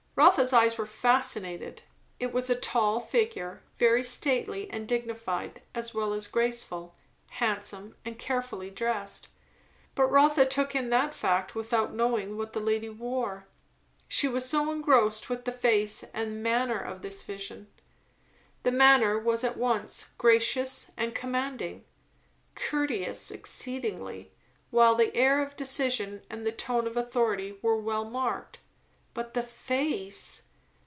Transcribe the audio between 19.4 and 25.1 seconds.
at once gracious and commanding; courteous exceedingly, while